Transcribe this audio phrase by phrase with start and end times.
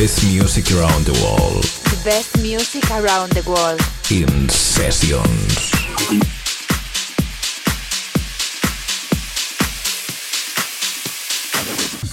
[0.00, 1.62] Best music around the world.
[1.62, 3.78] The best music around the world.
[4.10, 5.70] In Sessions.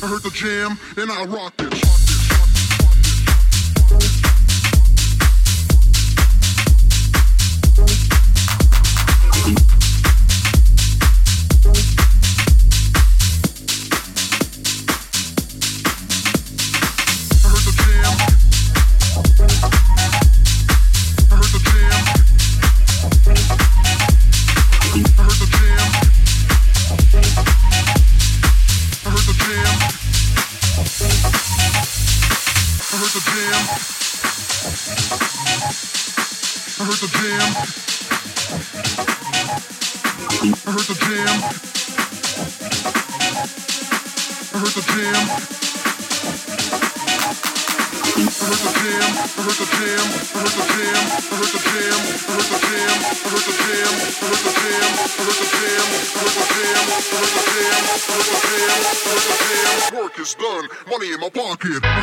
[0.04, 1.77] I heard the jam and I rocked it.
[60.98, 61.98] Body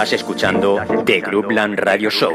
[0.00, 2.34] Estás escuchando The Groupland Radio Show.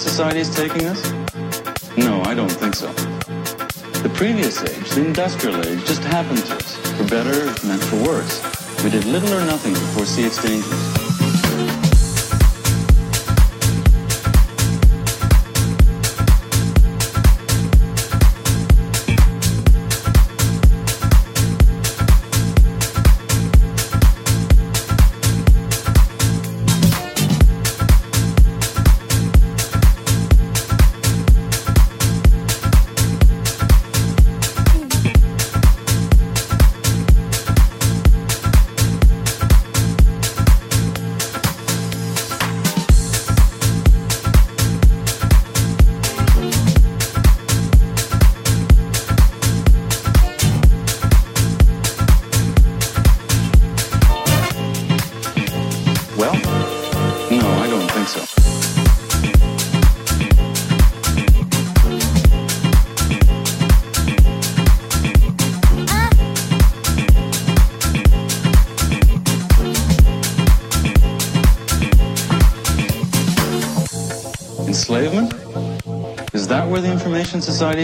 [0.00, 1.10] Society is taking us?
[1.96, 2.90] No, I don't think so.
[4.02, 8.40] The previous age, the industrial age, just happened to us, for better and for worse.
[8.82, 10.89] We did little or nothing to foresee its dangers.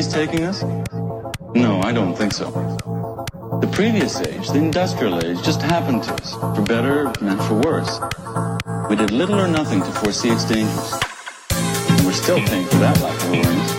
[0.05, 0.62] Taking us?
[1.55, 2.51] No, I don't think so.
[3.62, 7.99] The previous age, the industrial age, just happened to us, for better and for worse.
[8.90, 10.92] We did little or nothing to foresee its dangers.
[11.51, 13.72] And we're still paying for that lack of awareness.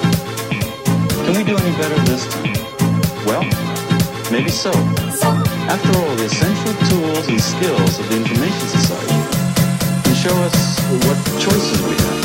[1.26, 2.54] Can we do any better this time?
[3.30, 3.44] Well,
[4.32, 4.72] maybe so.
[5.70, 9.22] After all, the essential tools and skills of the information society
[10.02, 12.17] can show us what choices we have.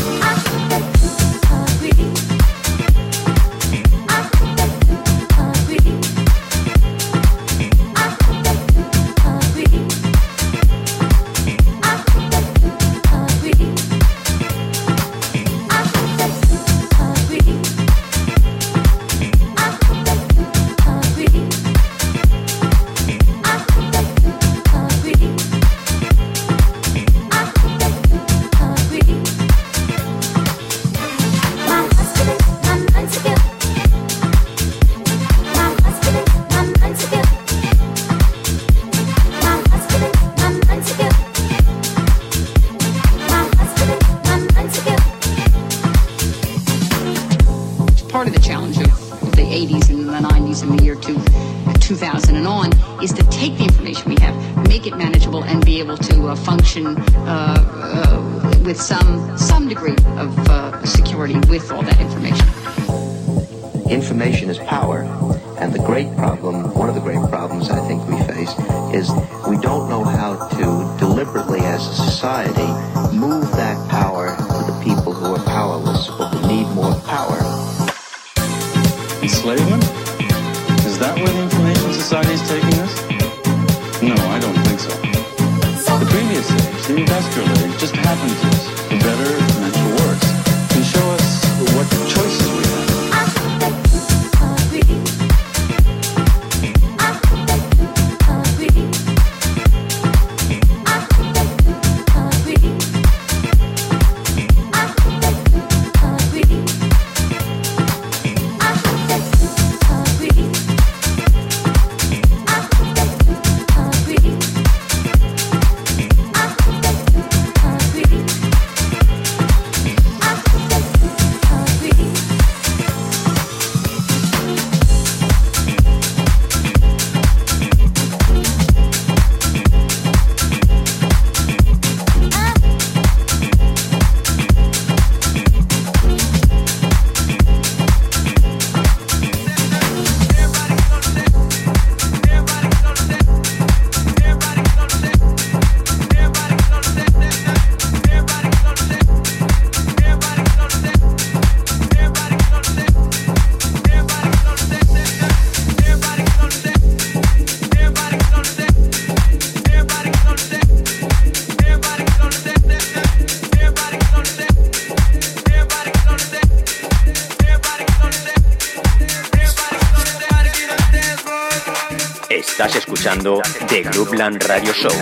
[174.22, 174.92] Groupland Radio Show.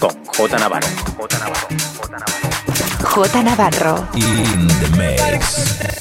[0.00, 0.88] Con J Navarro.
[3.00, 4.08] J Navarro.
[4.14, 5.93] In the mix.